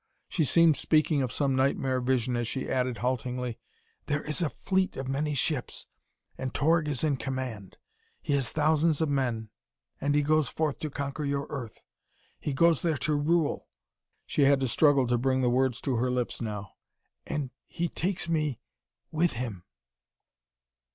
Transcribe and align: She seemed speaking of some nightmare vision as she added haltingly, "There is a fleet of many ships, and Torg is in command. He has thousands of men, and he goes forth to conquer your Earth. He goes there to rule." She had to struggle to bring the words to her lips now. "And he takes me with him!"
She 0.29 0.43
seemed 0.45 0.77
speaking 0.77 1.21
of 1.21 1.31
some 1.31 1.55
nightmare 1.55 2.01
vision 2.01 2.35
as 2.35 2.47
she 2.47 2.67
added 2.67 2.97
haltingly, 2.97 3.59
"There 4.07 4.23
is 4.23 4.41
a 4.41 4.49
fleet 4.49 4.97
of 4.97 5.07
many 5.07 5.35
ships, 5.35 5.85
and 6.39 6.55
Torg 6.55 6.87
is 6.87 7.03
in 7.03 7.17
command. 7.17 7.77
He 8.19 8.33
has 8.33 8.49
thousands 8.49 9.01
of 9.01 9.09
men, 9.09 9.51
and 9.99 10.15
he 10.15 10.23
goes 10.23 10.47
forth 10.49 10.79
to 10.79 10.89
conquer 10.89 11.23
your 11.23 11.45
Earth. 11.51 11.83
He 12.39 12.51
goes 12.51 12.81
there 12.81 12.97
to 12.97 13.13
rule." 13.13 13.67
She 14.25 14.41
had 14.45 14.59
to 14.61 14.67
struggle 14.67 15.05
to 15.05 15.19
bring 15.19 15.43
the 15.43 15.51
words 15.51 15.79
to 15.81 15.97
her 15.97 16.09
lips 16.09 16.41
now. 16.41 16.71
"And 17.27 17.51
he 17.67 17.87
takes 17.87 18.27
me 18.27 18.57
with 19.11 19.33
him!" 19.33 19.65